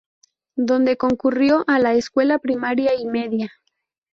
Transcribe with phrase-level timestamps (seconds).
[0.57, 3.51] Donde concurrió a la escuela primaria y media.